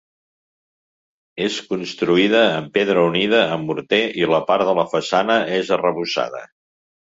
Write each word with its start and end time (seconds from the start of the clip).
És 1.47 1.57
construïda 1.73 2.41
amb 2.55 2.73
pedra 2.79 3.05
unida 3.11 3.43
amb 3.59 3.71
morter 3.75 4.03
i 4.25 4.29
la 4.35 4.43
part 4.51 4.69
de 4.73 4.77
la 4.83 4.89
façana 4.99 5.41
és 5.63 5.75
arrebossada. 5.81 6.47